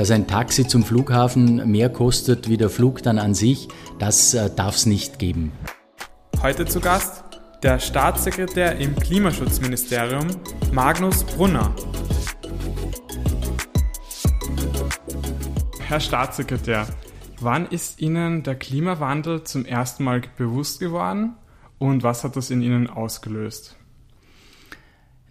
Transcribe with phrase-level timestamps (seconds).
[0.00, 4.48] Dass ein Taxi zum Flughafen mehr kostet wie der Flug dann an sich, das äh,
[4.48, 5.52] darf es nicht geben.
[6.40, 7.22] Heute zu Gast
[7.62, 10.26] der Staatssekretär im Klimaschutzministerium,
[10.72, 11.74] Magnus Brunner.
[15.80, 16.86] Herr Staatssekretär,
[17.38, 21.34] wann ist Ihnen der Klimawandel zum ersten Mal bewusst geworden
[21.78, 23.76] und was hat das in Ihnen ausgelöst?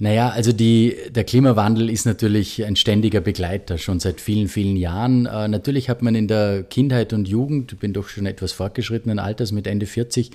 [0.02, 5.26] Naja, also die, der Klimawandel ist natürlich ein ständiger Begleiter, schon seit vielen, vielen Jahren.
[5.26, 9.20] Äh, natürlich hat man in der Kindheit und Jugend, ich bin doch schon etwas fortgeschrittenen
[9.20, 10.32] Alters mit Ende 40,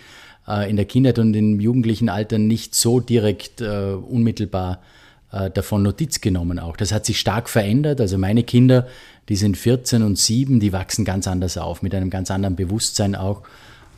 [0.47, 4.83] äh, in der Kindheit und im jugendlichen Alter nicht so direkt äh, unmittelbar
[5.33, 6.77] äh, davon Notiz genommen auch.
[6.77, 8.03] Das hat sich stark verändert.
[8.03, 8.87] Also meine Kinder,
[9.31, 13.15] die sind 14 und 7, die wachsen ganz anders auf, mit einem ganz anderen Bewusstsein
[13.15, 13.43] auch.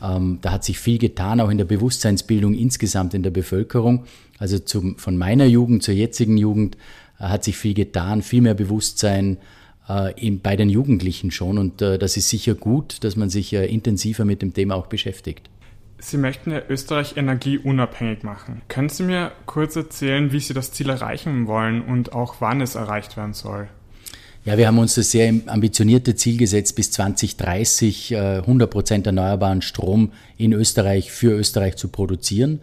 [0.01, 4.05] Ähm, da hat sich viel getan, auch in der Bewusstseinsbildung insgesamt in der Bevölkerung.
[4.39, 6.77] Also zum, von meiner Jugend zur jetzigen Jugend
[7.19, 9.37] äh, hat sich viel getan, viel mehr Bewusstsein
[9.89, 11.57] äh, in, bei den Jugendlichen schon.
[11.57, 14.87] Und äh, das ist sicher gut, dass man sich äh, intensiver mit dem Thema auch
[14.87, 15.49] beschäftigt.
[15.99, 18.61] Sie möchten ja Österreich energieunabhängig machen.
[18.67, 22.75] Können Sie mir kurz erzählen, wie Sie das Ziel erreichen wollen und auch wann es
[22.75, 23.67] erreicht werden soll?
[24.47, 30.13] Ja, wir haben uns das sehr ambitionierte Ziel gesetzt, bis 2030 100 Prozent erneuerbaren Strom
[30.37, 32.61] in Österreich für Österreich zu produzieren.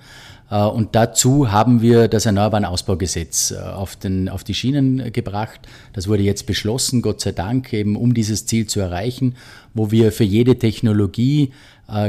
[0.50, 5.60] Äh, und dazu haben wir das Erneuerbaren Ausbaugesetz äh, auf, den, auf die Schienen gebracht.
[5.92, 9.36] Das wurde jetzt beschlossen, Gott sei Dank, eben um dieses Ziel zu erreichen,
[9.74, 11.50] wo wir für jede Technologie äh,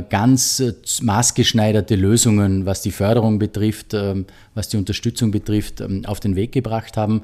[0.09, 0.64] ganz
[1.02, 6.52] maßgeschneiderte Lösungen, was die Förderung betrifft, ähm, was die Unterstützung betrifft, ähm, auf den Weg
[6.52, 7.23] gebracht haben.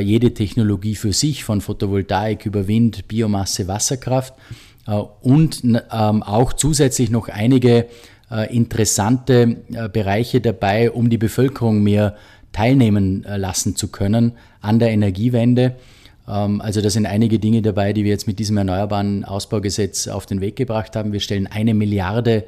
[0.00, 4.34] Jede Technologie für sich, von Photovoltaik über Wind, Biomasse, Wasserkraft
[5.22, 7.86] und ähm, auch zusätzlich noch einige
[8.30, 12.16] äh, interessante äh, Bereiche dabei, um die Bevölkerung mehr
[12.52, 15.76] teilnehmen äh, lassen zu können an der Energiewende.
[16.28, 20.26] Ähm, also da sind einige Dinge dabei, die wir jetzt mit diesem Erneuerbaren Ausbaugesetz auf
[20.26, 21.12] den Weg gebracht haben.
[21.12, 22.44] Wir stellen eine Milliarde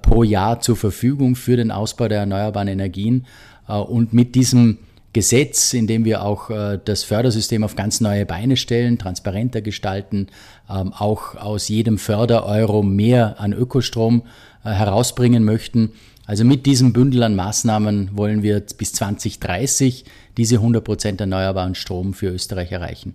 [0.00, 3.26] pro Jahr zur Verfügung für den Ausbau der erneuerbaren Energien.
[3.66, 4.78] Und mit diesem
[5.12, 6.48] Gesetz, in dem wir auch
[6.84, 10.28] das Fördersystem auf ganz neue Beine stellen, transparenter gestalten,
[10.70, 14.22] ähm, auch aus jedem Fördereuro mehr an Ökostrom
[14.64, 15.92] äh, herausbringen möchten.
[16.26, 20.04] Also mit diesem Bündel an Maßnahmen wollen wir bis 2030
[20.36, 23.14] diese 100% erneuerbaren Strom für Österreich erreichen.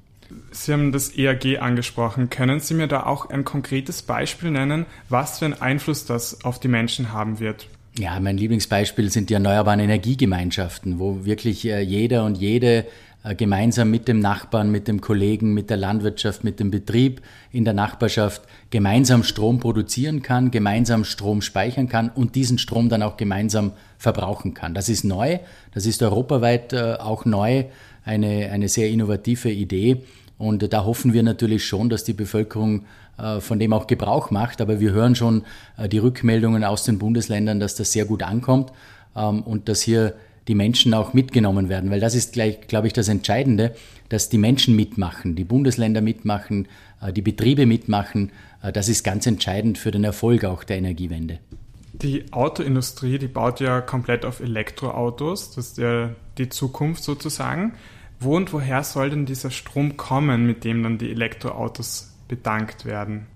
[0.51, 2.29] Sie haben das EAG angesprochen.
[2.29, 6.59] Können Sie mir da auch ein konkretes Beispiel nennen, was für einen Einfluss das auf
[6.59, 7.67] die Menschen haben wird?
[7.97, 12.85] Ja, mein Lieblingsbeispiel sind die erneuerbaren Energiegemeinschaften, wo wirklich äh, jeder und jede
[13.23, 17.21] gemeinsam mit dem Nachbarn, mit dem Kollegen, mit der Landwirtschaft, mit dem Betrieb
[17.51, 23.03] in der Nachbarschaft gemeinsam Strom produzieren kann, gemeinsam Strom speichern kann und diesen Strom dann
[23.03, 24.73] auch gemeinsam verbrauchen kann.
[24.73, 25.39] Das ist neu,
[25.73, 27.65] das ist europaweit äh, auch neu,
[28.05, 30.03] eine, eine sehr innovative Idee.
[30.37, 32.85] Und da hoffen wir natürlich schon, dass die Bevölkerung
[33.17, 34.61] äh, von dem auch Gebrauch macht.
[34.61, 35.43] Aber wir hören schon
[35.91, 38.71] die Rückmeldungen aus den Bundesländern, dass das sehr gut ankommt
[39.15, 40.13] ähm, und dass hier
[40.49, 43.75] die Menschen auch mitgenommen werden, weil das ist gleich, glaube ich, das Entscheidende,
[44.09, 46.67] dass die Menschen mitmachen, die Bundesländer mitmachen,
[47.01, 48.31] äh, die Betriebe mitmachen.
[48.63, 51.37] Äh, das ist ganz entscheidend für den Erfolg auch der Energiewende.
[51.93, 57.73] Die Autoindustrie, die baut ja komplett auf Elektroautos, das ist ja die Zukunft sozusagen.
[58.19, 63.27] Wo und woher soll denn dieser Strom kommen, mit dem dann die Elektroautos bedankt werden?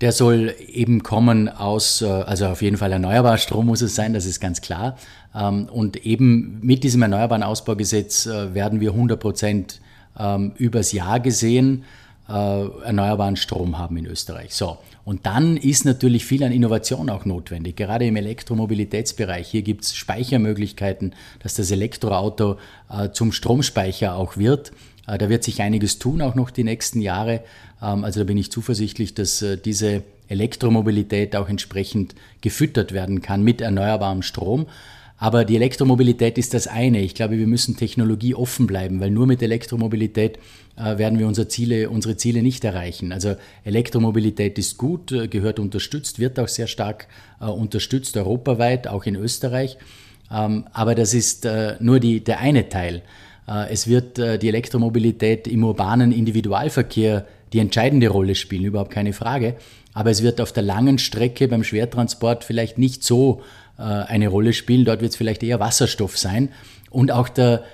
[0.00, 4.14] Der soll eben kommen aus, äh, also auf jeden Fall erneuerbarer Strom muss es sein,
[4.14, 4.96] das ist ganz klar.
[5.34, 9.80] Ähm, und eben mit diesem Erneuerbaren Ausbaugesetz äh, werden wir 100 Prozent
[10.18, 11.84] ähm, übers Jahr gesehen
[12.28, 14.54] äh, erneuerbaren Strom haben in Österreich.
[14.54, 14.78] So.
[15.04, 19.48] Und dann ist natürlich viel an Innovation auch notwendig, gerade im Elektromobilitätsbereich.
[19.48, 22.58] Hier gibt es Speichermöglichkeiten, dass das Elektroauto
[23.12, 24.72] zum Stromspeicher auch wird.
[25.06, 27.42] Da wird sich einiges tun, auch noch die nächsten Jahre.
[27.82, 33.42] Ähm, also da bin ich zuversichtlich, dass äh, diese Elektromobilität auch entsprechend gefüttert werden kann
[33.42, 34.66] mit erneuerbarem Strom.
[35.18, 37.00] Aber die Elektromobilität ist das eine.
[37.00, 40.38] Ich glaube, wir müssen Technologie offen bleiben, weil nur mit Elektromobilität
[40.76, 43.12] äh, werden wir unsere Ziele, unsere Ziele nicht erreichen.
[43.12, 47.06] Also Elektromobilität ist gut, äh, gehört unterstützt, wird auch sehr stark
[47.38, 49.78] unterstützt, europaweit, auch in Österreich.
[50.30, 51.48] Ähm, aber das ist
[51.80, 53.02] nur die, der eine Teil.
[53.68, 59.56] Es wird die Elektromobilität im urbanen Individualverkehr die entscheidende Rolle spielen, überhaupt keine Frage.
[59.92, 63.42] Aber es wird auf der langen Strecke beim Schwertransport vielleicht nicht so
[63.78, 64.84] äh, eine Rolle spielen.
[64.84, 66.50] Dort wird es vielleicht eher Wasserstoff sein.
[66.90, 67.64] Und auch der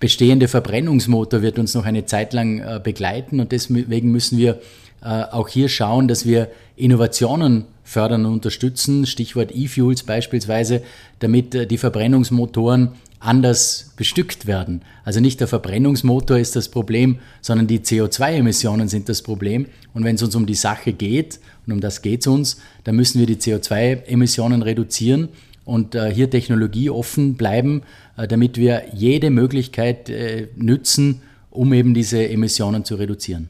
[0.00, 3.40] bestehende Verbrennungsmotor wird uns noch eine Zeit lang äh, begleiten.
[3.40, 4.60] Und deswegen müssen wir
[5.02, 9.06] äh, auch hier schauen, dass wir Innovationen fördern und unterstützen.
[9.06, 10.82] Stichwort E-Fuels beispielsweise,
[11.20, 12.90] damit äh, die Verbrennungsmotoren
[13.22, 14.82] anders bestückt werden.
[15.04, 19.66] Also nicht der Verbrennungsmotor ist das Problem, sondern die CO2-Emissionen sind das Problem.
[19.94, 22.96] Und wenn es uns um die Sache geht, und um das geht es uns, dann
[22.96, 25.28] müssen wir die CO2-Emissionen reduzieren
[25.64, 27.82] und äh, hier technologieoffen bleiben,
[28.16, 33.48] äh, damit wir jede Möglichkeit äh, nützen, um eben diese Emissionen zu reduzieren.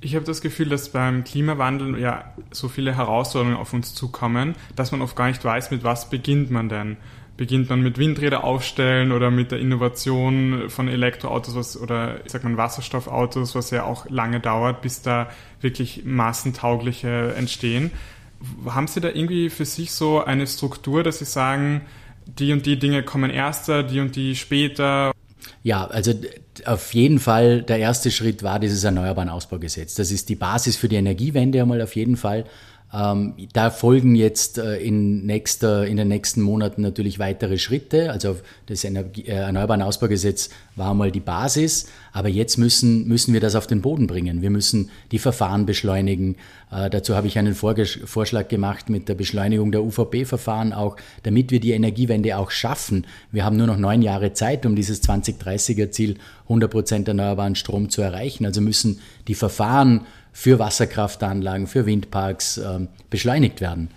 [0.00, 4.92] Ich habe das Gefühl, dass beim Klimawandel ja so viele Herausforderungen auf uns zukommen, dass
[4.92, 6.98] man oft gar nicht weiß, mit was beginnt man denn.
[7.36, 12.44] Beginnt man mit Windräder aufstellen oder mit der Innovation von Elektroautos was, oder ich sag
[12.44, 15.28] mal Wasserstoffautos, was ja auch lange dauert, bis da
[15.60, 17.90] wirklich massentaugliche entstehen.
[18.66, 21.82] Haben Sie da irgendwie für sich so eine Struktur, dass Sie sagen,
[22.26, 25.12] die und die Dinge kommen erster, die und die später?
[25.62, 26.12] Ja, also
[26.64, 29.94] auf jeden Fall der erste Schritt war dieses Erneuerbaren Ausbaugesetz.
[29.94, 32.44] Das ist die Basis für die Energiewende einmal auf jeden Fall.
[32.94, 38.12] Ähm, da folgen jetzt äh, in, nächster, in den nächsten Monaten natürlich weitere Schritte.
[38.12, 38.36] Also
[38.66, 43.56] das Energie, äh, Erneuerbaren Ausbaugesetz war mal die Basis, aber jetzt müssen, müssen wir das
[43.56, 44.42] auf den Boden bringen.
[44.42, 46.36] Wir müssen die Verfahren beschleunigen.
[46.70, 51.50] Äh, dazu habe ich einen Vorges Vorschlag gemacht mit der Beschleunigung der UVP-Verfahren auch, damit
[51.50, 53.08] wir die Energiewende auch schaffen.
[53.32, 56.18] Wir haben nur noch neun Jahre Zeit, um dieses 2030er-Ziel
[56.48, 58.46] 100% erneuerbaren Strom zu erreichen.
[58.46, 60.02] Also müssen die Verfahren
[60.34, 63.88] für Wasserkraftanlagen, für Windparks ähm, beschleunigt werden.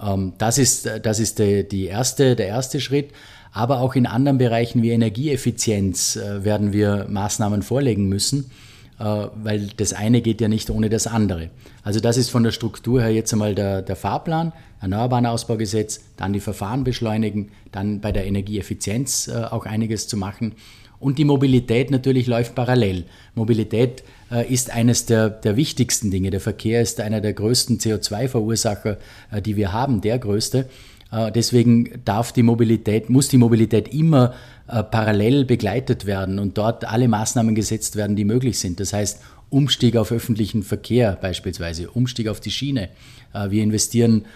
[0.00, 3.10] Ähm, das ist, das ist die, die erste, der erste Schritt.
[3.52, 8.52] Aber auch in anderen Bereichen wie Energieeffizienz äh, werden wir Maßnahmen vorlegen müssen,
[9.00, 11.50] äh, weil das eine geht ja nicht ohne das andere.
[11.82, 16.32] Also das ist von der Struktur her jetzt einmal der, der Fahrplan, Erneuerbaren Ausbaugesetz, dann
[16.32, 20.54] die Verfahren beschleunigen, dann bei der Energieeffizienz äh, auch einiges zu machen.
[21.00, 23.04] Und die Mobilität natürlich läuft parallel.
[23.34, 26.30] Mobilität äh, ist eines der, der wichtigsten Dinge.
[26.30, 28.98] Der Verkehr ist einer der größten CO2-Verursacher,
[29.32, 30.68] äh, die wir haben, der größte.
[31.10, 34.34] Äh, deswegen darf die Mobilität, muss die Mobilität immer
[34.92, 38.78] parallel begleitet werden und dort alle Maßnahmen gesetzt werden, die möglich sind.
[38.78, 42.88] Das heißt, Umstieg auf öffentlichen Verkehr beispielsweise, Umstieg auf die Schiene.
[43.48, 44.26] Wir investieren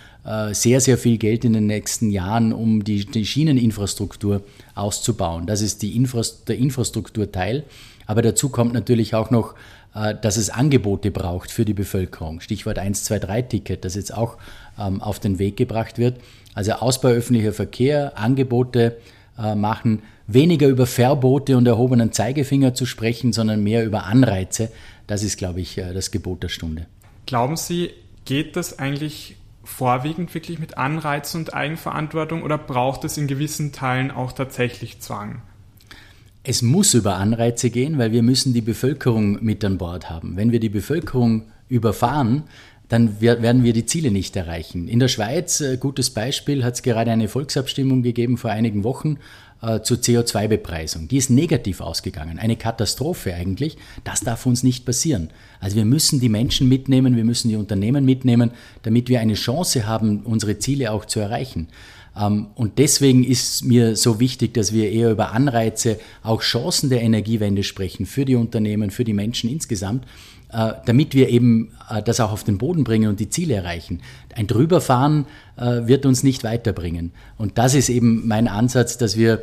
[0.52, 4.42] sehr, sehr viel Geld in den nächsten Jahren, um die, die Schieneninfrastruktur
[4.74, 5.46] auszubauen.
[5.46, 7.64] Das ist die Infrast der Infrastrukturteil.
[8.06, 9.54] Aber dazu kommt natürlich auch noch
[9.94, 12.40] äh, dass es Angebote braucht für die Bevölkerung.
[12.40, 14.36] Stichwort 123-Ticket, das jetzt auch
[14.78, 16.20] ähm, auf den Weg gebracht wird.
[16.52, 18.96] Also Ausbau öffentlicher Verkehr, Angebote
[19.38, 24.70] äh, machen, weniger über Verbote und erhobenen Zeigefinger zu sprechen, sondern mehr über Anreize.
[25.06, 26.86] Das ist, glaube ich, äh, das Gebot der Stunde.
[27.26, 27.90] Glauben Sie,
[28.24, 34.10] geht das eigentlich vorwiegend wirklich mit Anreizen und Eigenverantwortung oder braucht es in gewissen Teilen
[34.10, 35.42] auch tatsächlich Zwang?
[36.42, 40.36] Es muss über Anreize gehen, weil wir müssen die Bevölkerung mit an Bord haben.
[40.36, 42.44] Wenn wir die Bevölkerung überfahren,
[42.88, 44.88] dann werden wir die Ziele nicht erreichen.
[44.88, 49.18] In der Schweiz, äh, gutes Beispiel, hat es gerade eine Volksabstimmung gegeben vor einigen Wochen
[49.62, 51.08] äh, zur CO2-Bepreisung.
[51.08, 52.38] Die ist negativ ausgegangen.
[52.38, 53.78] Eine Katastrophe eigentlich.
[54.04, 55.30] Das darf uns nicht passieren.
[55.60, 58.50] Also wir müssen die Menschen mitnehmen, wir müssen die Unternehmen mitnehmen,
[58.82, 61.68] damit wir eine Chance haben, unsere Ziele auch zu erreichen.
[62.16, 67.02] Ähm, und deswegen ist mir so wichtig, dass wir eher über Anreize, auch Chancen der
[67.02, 70.04] Energiewende sprechen für die Unternehmen, für die Menschen insgesamt,
[70.86, 74.00] damit wir eben äh, das auch auf den Boden bringen und die Ziele erreichen.
[74.34, 77.12] Ein Drüberfahren äh, wird uns nicht weiterbringen.
[77.36, 79.42] Und das ist eben mein Ansatz, dass wir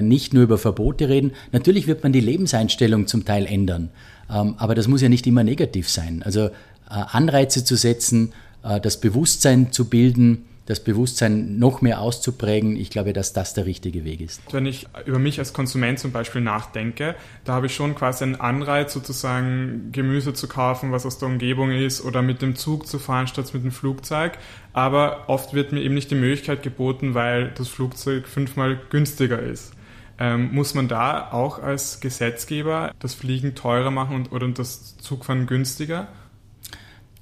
[0.00, 1.30] nicht nur über Verbote reden.
[1.52, 3.90] Natürlich wird man die Lebenseinstellung zum Teil ändern,
[4.28, 6.24] ähm, aber das muss ja nicht immer negativ sein.
[6.24, 6.50] Also
[6.88, 8.32] Anreize zu setzen,
[8.62, 12.76] das Bewusstsein zu bilden, das Bewusstsein noch mehr auszuprägen.
[12.76, 14.42] Ich glaube, dass das der richtige Weg ist.
[14.52, 17.14] Wenn ich über mich als Konsument zum Beispiel nachdenke,
[17.46, 21.70] da habe ich schon quasi einen Anreiz, sozusagen Gemüse zu kaufen, was aus der Umgebung
[21.70, 24.32] ist, oder mit dem Zug zu fahren statt mit dem Flugzeug.
[24.74, 29.72] Aber oft wird mir eben nicht die Möglichkeit geboten, weil das Flugzeug fünfmal günstiger ist.
[30.18, 35.46] Ähm, muss man da auch als Gesetzgeber das Fliegen teurer machen und, oder das Zugfahren
[35.46, 36.08] günstiger?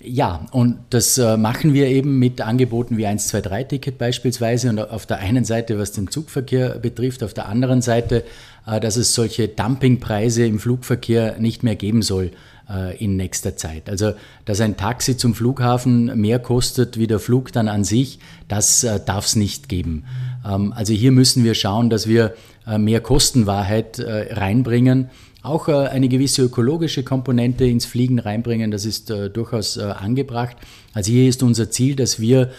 [0.09, 5.19] Ja, und das äh, machen wir eben mit Angeboten wie 123-Ticket beispielsweise und auf der
[5.19, 8.23] einen Seite, was den Zugverkehr betrifft, auf der anderen Seite,
[8.69, 12.31] äh, dass es solche Dumpingpreise im Flugverkehr nicht mehr geben soll
[12.71, 13.91] äh, in nächster Zeit.
[13.91, 14.13] Also,
[14.45, 19.27] dass ein Taxi zum Flughafen mehr kostet wie der Flug dann an sich, das darf
[19.27, 20.05] es nicht geben.
[20.49, 22.35] Ähm, also hier müssen wir schauen, dass wir
[22.79, 25.09] mehr Kostenwahrheit reinbringen
[25.47, 28.71] auch äh, eine gewisse ökologische Komponente ins Fliegen reinbringen.
[28.71, 30.57] Das ist äh, durchaus äh, angebracht.
[30.93, 32.51] Also hier ist unser Ziel, dass wir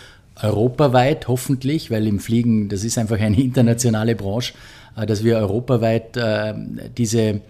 [0.42, 4.54] europaweit hoffentlich, weil im Fliegen, das ist einfach eine internationale Branche,
[4.96, 6.18] dass wir europaweit
[6.98, 7.42] diese,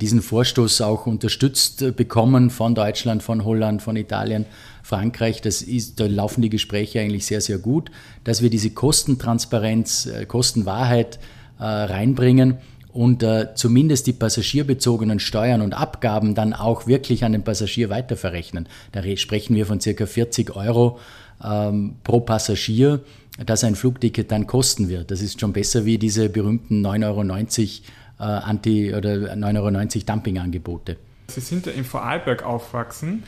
[0.00, 4.46] diesen Vorstoß auch unterstützt bekommen von Deutschland, von Holland, von Italien,
[4.84, 5.40] Frankreich.
[5.40, 7.90] Das ist, da laufen die Gespräche eigentlich sehr, sehr gut,
[8.22, 11.18] dass wir diese Kostentransparenz, Kostenwahrheit
[11.58, 12.58] reinbringen
[12.92, 18.68] und äh, zumindest die passagierbezogenen Steuern und Abgaben dann auch wirklich an den Passagier weiterverrechnen.
[18.92, 20.98] Da sprechen wir von circa 40 Euro
[21.42, 23.00] ähm, pro Passagier,
[23.44, 25.10] das ein Flugticket dann kosten wird.
[25.10, 29.56] Das ist schon besser wie diese berühmten 9,90 Euro äh, Anti- oder 9,90
[29.96, 30.96] Euro Dumpingangebote.
[31.28, 33.22] Sie sind ja in Vorarlberg aufwachsen.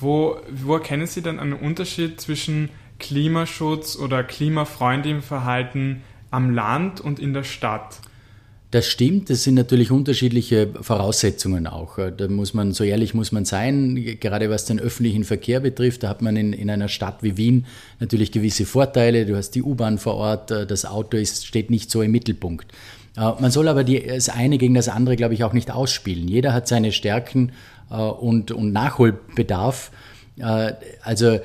[0.00, 7.18] Wo, wo erkennen Sie dann einen Unterschied zwischen Klimaschutz oder klimafreundlichem Verhalten am Land und
[7.18, 8.00] in der Stadt?
[8.70, 11.98] Das stimmt, das sind natürlich unterschiedliche Voraussetzungen auch.
[12.16, 16.08] Da muss man, so ehrlich muss man sein, gerade was den öffentlichen Verkehr betrifft, da
[16.08, 17.66] hat man in, in einer Stadt wie Wien
[17.98, 19.26] natürlich gewisse Vorteile.
[19.26, 22.72] Du hast die U-Bahn vor Ort, das Auto ist, steht nicht so im Mittelpunkt.
[23.16, 26.28] Äh, man soll aber die, das eine gegen das andere, glaube ich, auch nicht ausspielen.
[26.28, 27.52] Jeder hat seine Stärken
[27.90, 29.90] äh, und, und Nachholbedarf.
[30.38, 31.40] Äh, also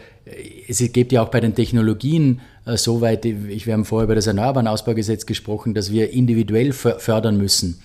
[0.68, 4.28] es gibt ja auch bei den Technologien so weit, ich, wir haben vorher über das
[4.28, 7.80] Erneuerbaren Ausbaugesetz gesprochen, dass wir individuell fördern müssen,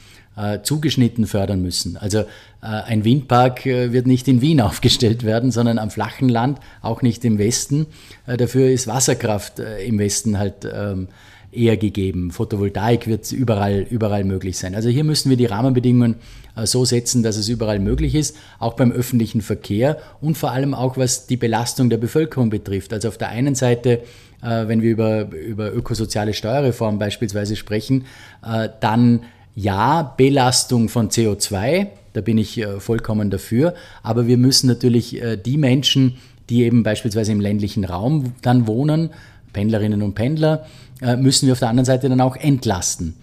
[0.63, 1.99] zugeschnitten fördern müssen.
[1.99, 2.25] Also
[2.63, 7.37] ein Windpark wird nicht in Wien aufgestellt werden, sondern am flachen Land, auch nicht im
[7.37, 7.87] Westen.
[8.27, 11.09] Dafür ist Wasserkraft im Westen halt ähm,
[11.52, 12.30] eher gegeben.
[12.30, 14.75] Photovoltaik wird überall, überall möglich sein.
[14.75, 16.16] Also hier müssen wir die Rahmenbedingungen
[16.57, 20.75] äh, so setzen, dass es überall möglich ist, auch beim öffentlichen Verkehr und vor allem
[20.75, 22.92] auch was die Belastung der Bevölkerung betrifft.
[22.92, 24.02] Also auf der einen Seite,
[24.42, 28.04] äh, wenn wir über, über ökosoziale Steuerreform beispielsweise sprechen,
[28.45, 29.23] äh, dann
[29.57, 36.16] ja, Belastung von CO2, da bin ich vollkommen dafür, aber wir müssen natürlich die Menschen,
[36.49, 39.11] die eben beispielsweise im ländlichen Raum dann wohnen,
[39.52, 40.66] Pendlerinnen und Pendler,
[41.02, 43.14] äh, müssen wir auf der anderen Seite dann auch entlasten.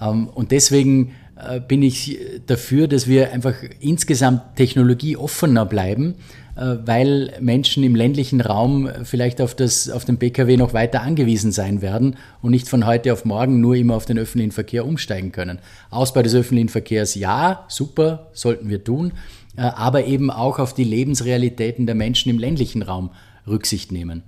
[0.00, 6.16] Ähm, und deswegen äh, bin ich dafür, dass wir einfach insgesamt technologieoffener bleiben,
[6.56, 11.52] äh, weil Menschen im ländlichen Raum vielleicht auf, das, auf den Pkw noch weiter angewiesen
[11.52, 15.30] sein werden und nicht von heute auf morgen nur immer auf den öffentlichen Verkehr umsteigen
[15.30, 15.60] können.
[15.90, 19.12] Ausbau des öffentlichen Verkehrs, ja, super, sollten wir tun,
[19.56, 23.10] aber eben auch auf die Lebensrealitäten der Menschen im ländlichen Raum
[23.46, 24.22] Rücksicht nehmen.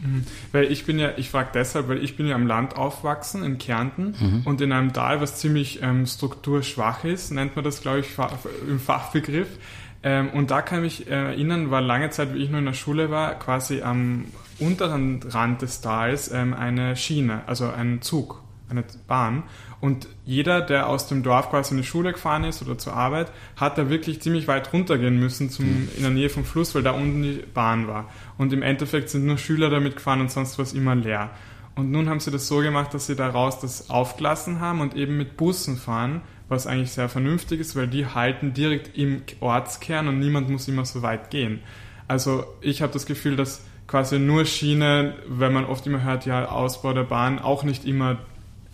[0.00, 0.24] Mhm.
[0.52, 3.58] Weil ich bin ja, ich frage deshalb, weil ich bin ja am Land aufwachsen, in
[3.58, 4.42] Kärnten mhm.
[4.44, 8.08] und in einem Tal, was ziemlich ähm, strukturschwach ist, nennt man das, glaube ich,
[8.68, 9.48] im Fachbegriff.
[10.02, 12.74] Ähm, und da kann ich mich erinnern, war lange Zeit, wie ich noch in der
[12.74, 14.26] Schule war, quasi am
[14.58, 19.44] unteren Rand des Tals ähm, eine Schiene, also ein Zug, eine Bahn.
[19.80, 23.30] Und jeder, der aus dem Dorf quasi in die Schule gefahren ist oder zur Arbeit,
[23.56, 25.88] hat da wirklich ziemlich weit runtergehen müssen zum, mhm.
[25.96, 28.10] in der Nähe vom Fluss, weil da unten die Bahn war.
[28.38, 31.30] Und im Endeffekt sind nur Schüler damit gefahren und sonst war es immer leer.
[31.76, 35.18] Und nun haben sie das so gemacht, dass sie daraus das aufgelassen haben und eben
[35.18, 40.18] mit Bussen fahren, was eigentlich sehr vernünftig ist, weil die halten direkt im Ortskern und
[40.18, 41.60] niemand muss immer so weit gehen.
[42.08, 46.46] Also ich habe das Gefühl, dass quasi nur Schiene, wenn man oft immer hört, ja,
[46.46, 48.18] Ausbau der Bahn, auch nicht immer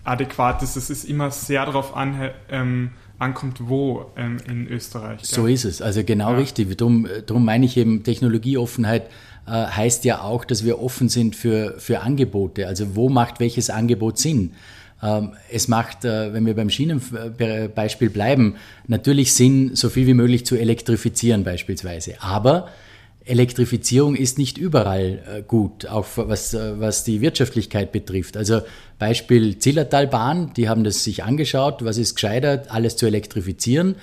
[0.05, 0.77] adäquat ist.
[0.77, 5.21] Es ist immer sehr darauf an, ähm, ankommt, wo ähm, in Österreich.
[5.23, 6.39] So ist es, also genau ja.
[6.39, 6.77] richtig.
[6.77, 9.09] Darum, darum meine ich eben, Technologieoffenheit
[9.47, 12.67] äh, heißt ja auch, dass wir offen sind für, für Angebote.
[12.67, 14.53] Also wo macht welches Angebot Sinn?
[15.03, 18.57] Ähm, es macht, äh, wenn wir beim Schienenbeispiel bleiben,
[18.87, 22.15] natürlich Sinn, so viel wie möglich zu elektrifizieren beispielsweise.
[22.21, 22.69] Aber
[23.25, 28.37] Elektrifizierung ist nicht überall äh, gut, auch was, äh, was die Wirtschaftlichkeit betrifft.
[28.37, 28.63] Also
[28.99, 33.97] Beispiel Zillertalbahn, die haben das sich angeschaut, was ist gescheitert, alles zu elektrifizieren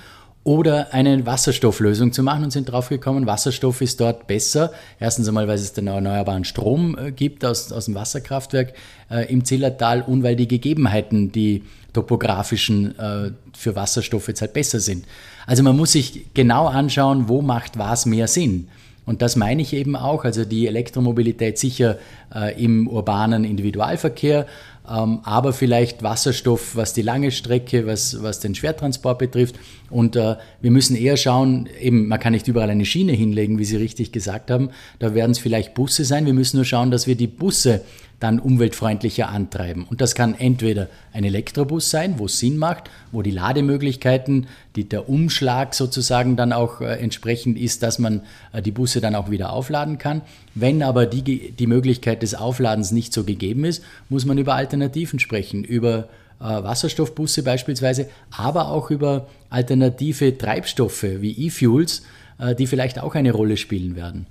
[0.44, 4.72] oder eine Wasserstofflösung zu machen und sind draufgekommen, Wasserstoff ist dort besser.
[5.00, 8.74] Erstens einmal, weil es den erneuerbaren Strom äh, gibt aus, aus dem Wasserkraftwerk
[9.12, 14.80] äh, im Zillertal und weil die Gegebenheiten, die topografischen äh, für Wasserstoff jetzt halt besser
[14.80, 15.06] sind.
[15.46, 18.70] Also man muss sich genau anschauen, wo macht was mehr Sinn.
[19.06, 21.98] Und das meine ich eben auch, also die Elektromobilität sicher
[22.34, 24.46] äh, im urbanen Individualverkehr,
[24.90, 29.56] aber vielleicht Wasserstoff, was die lange Strecke, was, was den Schwertransport betrifft.
[29.90, 33.66] Und äh, wir müssen eher schauen, eben, man kann nicht überall eine Schiene hinlegen, wie
[33.66, 34.70] Sie richtig gesagt haben.
[34.98, 36.26] Da werden es vielleicht Busse sein.
[36.26, 37.82] Wir müssen nur schauen, dass wir die Busse
[38.20, 39.86] dann umweltfreundlicher antreiben.
[39.90, 44.84] Und das kann entweder ein Elektrobus sein, wo es Sinn macht, wo die Lademöglichkeiten, die,
[44.84, 49.30] der Umschlag sozusagen dann auch äh, entsprechend ist, dass man äh, die Busse dann auch
[49.32, 50.22] wieder aufladen kann.
[50.54, 54.79] Wenn aber die, die Möglichkeit des Aufladens nicht so gegeben ist, muss man über Alternativen
[55.20, 56.10] sprechen, über
[56.40, 62.04] äh, Wasserstoffbusse beispielsweise, aber auch über alternative Treibstoffe wie E-Fuels,
[62.40, 64.26] äh, die vielleicht auch eine Rolle spielen werden.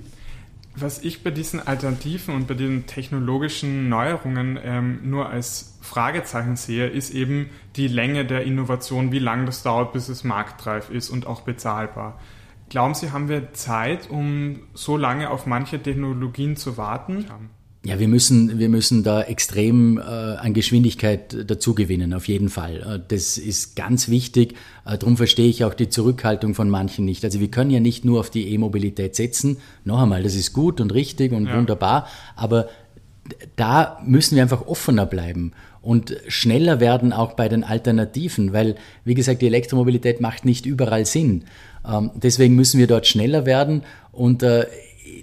[0.74, 6.86] Was ich bei diesen Alternativen und bei diesen technologischen Neuerungen ähm, nur als Fragezeichen sehe,
[6.86, 11.26] ist eben die Länge der Innovation, wie lange das dauert, bis es marktreif ist und
[11.26, 12.20] auch bezahlbar.
[12.68, 17.24] Glauben Sie, haben wir Zeit, um so lange auf manche Technologien zu warten?
[17.28, 17.38] Ja,
[17.96, 22.76] wir müssen, wir müssen da extrem äh, an Geschwindigkeit dazu gewinnen, auf jeden Fall.
[22.76, 24.54] Äh, das ist ganz wichtig.
[24.84, 27.24] Äh, darum verstehe ich auch die Zurückhaltung von manchen nicht.
[27.24, 29.58] Also wir können ja nicht nur auf die E-Mobilität setzen.
[29.84, 31.56] Noch einmal, das ist gut und richtig und ja.
[31.56, 32.68] wunderbar, aber
[33.56, 39.14] da müssen wir einfach offener bleiben und schneller werden auch bei den Alternativen, weil, wie
[39.14, 41.44] gesagt, die Elektromobilität macht nicht überall Sinn.
[41.86, 44.66] Ähm, deswegen müssen wir dort schneller werden und äh,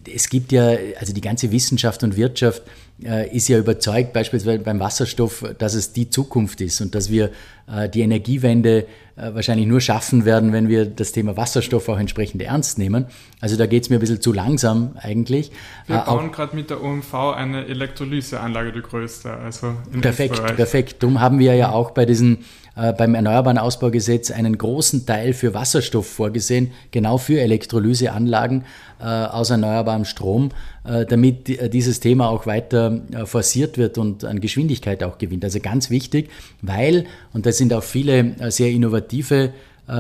[0.08, 2.64] es gibt ja, also die ganze Wissenschaft und Wirtschaft
[3.04, 7.32] äh, ist ja überzeugt, beispielsweise beim Wasserstoff, dass es die Zukunft ist und dass wir
[7.68, 8.86] äh, die Energiewende
[9.18, 13.06] äh, wahrscheinlich nur schaffen werden, wenn wir das Thema Wasserstoff auch entsprechend ernst nehmen.
[13.42, 15.52] Also da geht es mir ein bisschen zu langsam eigentlich.
[15.88, 19.32] Wir bauen gerade mit der OMV eine Elektrolyseanlage, die größte.
[19.32, 20.56] Also perfekt, Österreich.
[20.56, 21.04] perfekt.
[21.04, 25.54] Darum haben wir ja auch bei diesen äh, beim Erneuerbaren Ausbaugesetz einen großen Teil für
[25.54, 28.66] Wasserstoff vorgesehen, genau für Elektrolyseanlagen
[29.00, 30.50] äh, aus erneuerbarem Strom,
[30.84, 35.46] äh, damit die, dieses Thema auch weiter forciert wird und an Geschwindigkeit auch gewinnt.
[35.46, 36.30] Also ganz wichtig,
[36.62, 39.52] weil, und da sind auch viele sehr innovative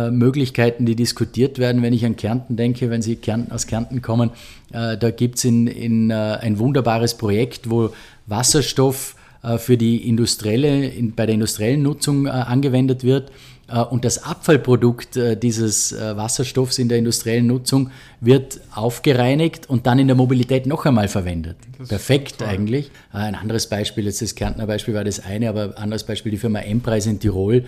[0.09, 1.83] Möglichkeiten, die diskutiert werden.
[1.83, 3.19] Wenn ich an Kärnten denke, wenn Sie
[3.51, 4.31] aus Kärnten kommen,
[4.71, 7.91] da gibt es in, in, ein wunderbares Projekt, wo
[8.25, 9.15] Wasserstoff
[9.57, 13.31] für die industrielle, bei der industriellen Nutzung äh, angewendet wird.
[13.67, 20.07] Äh, und das Abfallprodukt dieses Wasserstoffs in der industriellen Nutzung wird aufgereinigt und dann in
[20.07, 21.57] der Mobilität noch einmal verwendet.
[21.87, 22.91] Perfekt eigentlich.
[23.11, 26.37] Ein anderes Beispiel, jetzt das Kärntner Beispiel war das eine, aber ein anderes Beispiel, die
[26.37, 27.65] Firma Empreis in Tirol,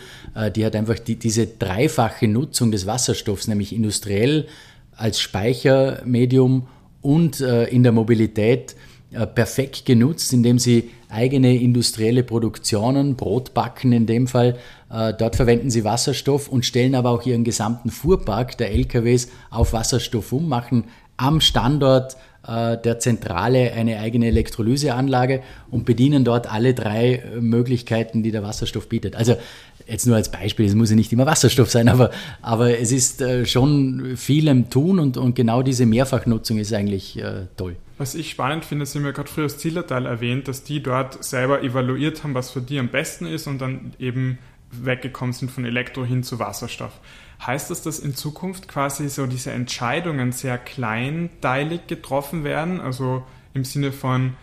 [0.56, 4.48] die hat einfach die, diese dreifache Nutzung des Wasserstoffs, nämlich industriell
[4.96, 6.68] als Speichermedium
[7.02, 8.76] und in der Mobilität
[9.36, 14.58] perfekt genutzt, indem sie eigene industrielle Produktionen, Brotbacken in dem Fall.
[14.92, 19.74] Äh, dort verwenden sie Wasserstoff und stellen aber auch ihren gesamten Fuhrpark der LKWs auf
[19.74, 20.86] Wasserstoff um, machen
[21.16, 28.22] am Standort äh, der Zentrale eine eigene Elektrolyseanlage und bedienen dort alle drei äh, Möglichkeiten,
[28.22, 29.16] die der Wasserstoff bietet.
[29.16, 29.36] Also
[29.88, 32.12] jetzt nur als Beispiel, es muss ja nicht immer Wasserstoff sein, aber,
[32.42, 37.24] aber es ist schon viel im Tun und, und genau diese Mehrfachnutzung ist eigentlich
[37.56, 37.78] toll.
[37.98, 41.24] Was ich spannend finde, Sie haben ja gerade früher das Zillertal erwähnt, dass die dort
[41.24, 44.38] selber evaluiert haben, was für die am besten ist und dann eben
[44.72, 47.00] weggekommen sind von Elektro hin zu Wasserstoff.
[47.46, 53.64] Heißt das, dass in Zukunft quasi so diese Entscheidungen sehr kleinteilig getroffen werden, also im
[53.64, 54.34] Sinne von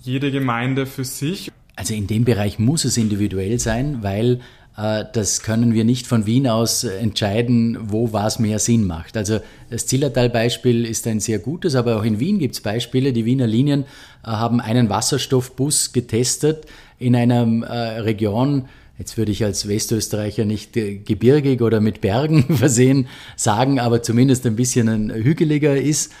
[0.00, 1.50] jede Gemeinde für sich?
[1.76, 4.40] Also in dem Bereich muss es individuell sein, weil
[4.76, 9.16] das können wir nicht von Wien aus entscheiden, wo was mehr Sinn macht.
[9.16, 13.12] Also das Zillertal-Beispiel ist ein sehr gutes, aber auch in Wien gibt es Beispiele.
[13.12, 13.82] Die Wiener Linien
[14.24, 16.66] äh, haben einen Wasserstoffbus getestet
[16.98, 18.66] in einer äh, Region,
[18.98, 24.56] jetzt würde ich als Westösterreicher nicht gebirgig oder mit Bergen versehen sagen, aber zumindest ein
[24.56, 26.12] bisschen hügeliger ist.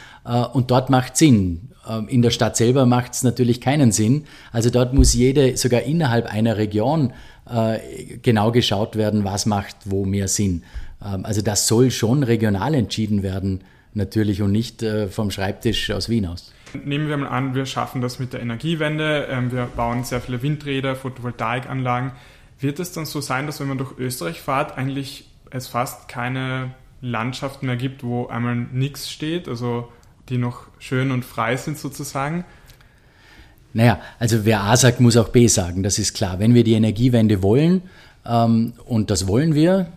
[0.52, 1.69] Und dort macht Sinn.
[1.88, 4.24] Ähm, in der Stadt selber macht es natürlich keinen Sinn.
[4.52, 7.12] Also dort muss jede, sogar innerhalb einer Region,
[7.48, 7.78] äh,
[8.22, 10.64] genau geschaut werden, was macht wo mehr Sinn.
[11.04, 13.62] Ähm, also das soll schon regional entschieden werden,
[13.94, 16.52] natürlich, und nicht äh, vom Schreibtisch aus Wien aus.
[16.84, 20.42] Nehmen wir mal an, wir schaffen das mit der Energiewende, ähm, wir bauen sehr viele
[20.42, 22.12] Windräder, Photovoltaikanlagen.
[22.60, 26.72] Wird es dann so sein, dass wenn man durch Österreich fährt, eigentlich es fast keine
[27.00, 29.88] Landschaft mehr gibt, wo einmal nichts steht, also
[30.30, 32.44] die noch schön und frei sind sozusagen?
[33.72, 36.38] Naja, also wer A sagt, muss auch B sagen, das ist klar.
[36.38, 37.82] Wenn wir die Energiewende wollen,
[38.26, 39.92] ähm, und das wollen wir,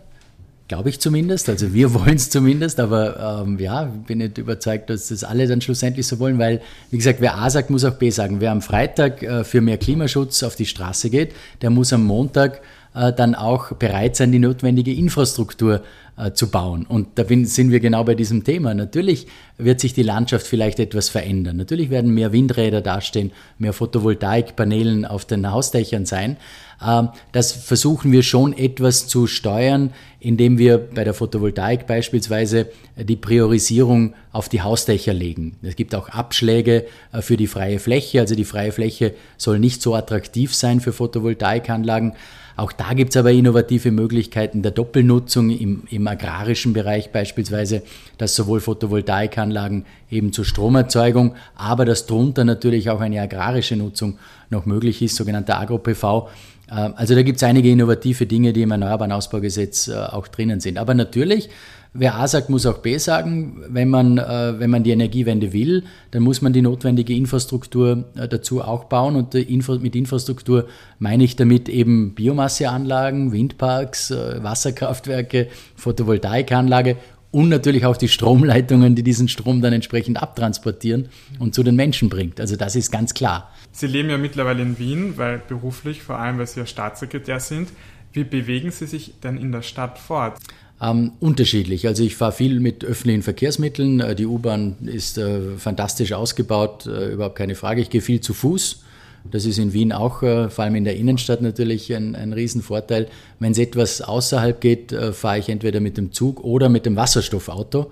[0.68, 5.08] glaube ich zumindest, also wir wollen es zumindest, aber ähm, ja, bin nicht überzeugt, dass
[5.08, 8.10] das alle dann schlussendlich so wollen, weil, wie gesagt, wer A sagt, muss auch B
[8.10, 8.40] sagen.
[8.40, 12.60] Wer am Freitag äh, für mehr Klimaschutz auf die Straße geht, der muss am Montag
[12.94, 15.82] dann auch bereit sein, die notwendige Infrastruktur
[16.16, 16.86] äh, zu bauen.
[16.86, 18.72] Und da sind wir genau bei diesem Thema.
[18.72, 19.26] Natürlich
[19.58, 21.56] wird sich die Landschaft vielleicht etwas verändern.
[21.56, 26.36] Natürlich werden mehr Windräder dastehen, mehr Photovoltaikpanelen auf den Hausdächern sein.
[26.84, 33.16] Ähm, das versuchen wir schon etwas zu steuern, indem wir bei der Photovoltaik beispielsweise die
[33.16, 35.56] Priorisierung auf die Hausdächer legen.
[35.62, 38.20] Es gibt auch Abschläge äh, für die freie Fläche.
[38.20, 42.12] Also die freie Fläche soll nicht so attraktiv sein für Photovoltaikanlagen.
[42.56, 47.82] Auch da gibt es aber innovative Möglichkeiten der Doppelnutzung im, im agrarischen Bereich beispielsweise,
[48.16, 54.18] dass sowohl Photovoltaikanlagen eben zur Stromerzeugung, aber dass drunter natürlich auch eine agrarische Nutzung
[54.50, 56.28] noch möglich ist, sogenannter Agro-PV.
[56.74, 60.60] Äh, also da gibt es einige innovative Dinge, die im Erneuerbaren Ausbaugesetz äh, auch drinnen
[60.60, 60.78] sind.
[60.78, 61.48] Aber natürlich
[61.94, 63.62] wer A sagt, muss auch B sagen.
[63.68, 68.28] Wenn man, äh, wenn man die Energiewende will, dann muss man die notwendige Infrastruktur äh,
[68.28, 69.16] dazu auch bauen.
[69.16, 70.66] Und mit Infrastruktur
[70.98, 76.96] meine ich damit eben Biomasseanlagen, Windparks, Wasserkraftwerke, Photovoltaikanlage
[77.34, 81.08] und natürlich auch die Stromleitungen, die diesen Strom dann entsprechend abtransportieren
[81.40, 82.40] und zu den Menschen bringt.
[82.40, 83.50] Also das ist ganz klar.
[83.72, 87.70] Sie leben ja mittlerweile in Wien, weil beruflich, vor allem weil Sie ja Staatssekretär sind.
[88.12, 90.38] Wie bewegen Sie sich denn in der Stadt fort?
[90.80, 91.88] Ähm, unterschiedlich.
[91.88, 93.98] Also ich fahre viel mit öffentlichen Verkehrsmitteln.
[93.98, 97.80] Äh, die U-Bahn ist äh, fantastisch ausgebaut, äh, überhaupt keine Frage.
[97.80, 98.84] Ich gehe viel zu Fuß.
[99.30, 103.08] Das ist in Wien auch, äh, vor allem in der Innenstadt natürlich ein, ein Riesenvorteil.
[103.38, 106.96] Wenn es etwas außerhalb geht, äh, fahre ich entweder mit dem Zug oder mit dem
[106.96, 107.90] Wasserstoffauto,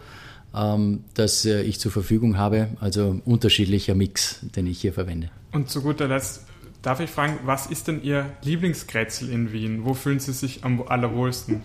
[0.54, 2.68] ähm, das äh, ich zur Verfügung habe.
[2.80, 5.30] Also unterschiedlicher Mix, den ich hier verwende.
[5.52, 6.44] Und zu guter Letzt
[6.82, 9.84] darf ich fragen, was ist denn Ihr Lieblingskretzel in Wien?
[9.84, 11.62] Wo fühlen Sie sich am allerwohlsten?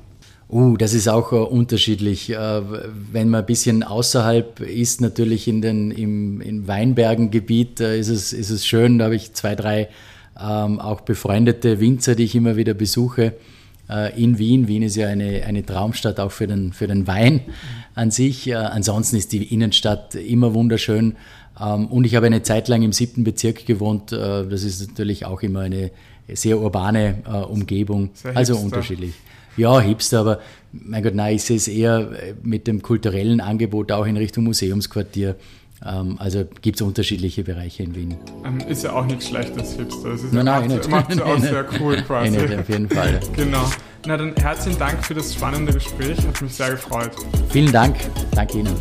[0.49, 2.31] Uh, das ist auch uh, unterschiedlich.
[2.31, 2.63] Uh,
[3.12, 8.31] wenn man ein bisschen außerhalb ist, natürlich in den, im, im Weinbergengebiet, uh, ist, es,
[8.31, 8.97] ist es schön.
[8.97, 9.89] Da habe ich zwei, drei
[10.39, 13.33] ähm, auch befreundete Winzer, die ich immer wieder besuche
[14.17, 14.67] in Wien.
[14.67, 17.39] Wien ist ja eine, eine Traumstadt auch für den, für den Wein
[17.95, 18.53] an sich.
[18.53, 21.15] ansonsten ist die Innenstadt immer wunderschön.
[21.57, 24.12] Ähm, und ich habe eine Zeit lang im siebten Bezirk gewohnt.
[24.12, 25.91] das ist natürlich auch immer eine
[26.33, 28.10] sehr urbane Umgebung.
[28.36, 29.13] Also unterschiedlich
[29.58, 30.39] ja, Hipster, aber
[30.72, 34.46] mein Gott, nein, ich sehe es eher äh, mit dem kulturellen Angebot auch in Richtung
[34.46, 35.36] Museumsquartier.
[35.86, 38.17] Ähm, also gibt es unterschiedliche Bereiche in Wien.
[38.46, 40.10] Ähm, ist ja auch nichts Schlechtes, Hipster.
[40.10, 42.32] Das ist nein, ja, nein, macht es auch sehr cool quasi.
[42.32, 43.20] Nein, auf jeden Fall.
[43.36, 43.70] genau.
[44.06, 47.12] Na dann herzlichen Dank für das spannende Gespräch, hat mich sehr gefreut.
[47.50, 47.98] Vielen Dank,
[48.34, 48.74] danke Ihnen.